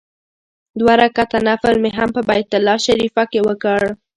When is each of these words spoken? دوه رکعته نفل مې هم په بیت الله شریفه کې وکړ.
دوه 0.79 0.93
رکعته 1.01 1.37
نفل 1.47 1.75
مې 1.83 1.91
هم 1.97 2.09
په 2.15 2.21
بیت 2.29 2.49
الله 2.57 2.77
شریفه 2.85 3.23
کې 3.31 3.39
وکړ. 3.47 3.81